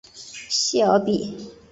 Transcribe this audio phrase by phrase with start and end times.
[0.49, 1.37] 谢尔比。